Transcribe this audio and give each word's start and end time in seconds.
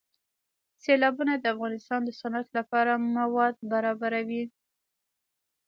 سیلابونه 0.83 1.33
د 1.37 1.45
افغانستان 1.53 1.99
د 2.05 2.09
صنعت 2.19 2.47
لپاره 2.57 2.91
مواد 3.17 3.55
برابروي. 3.71 4.43